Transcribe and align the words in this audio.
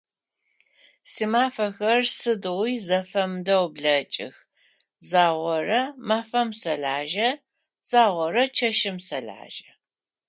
Симэфэхэр 1.11 1.99
сыдигъуи 2.19 2.75
зэфэмыдэу 2.87 3.65
блэкӏых, 3.75 4.35
загъорэ 5.09 5.81
мафэм 6.07 6.49
сэлэжьэ, 6.59 7.29
загъорэ 7.89 8.43
чэщым 8.55 8.97
сэлэжьэ. 9.07 9.71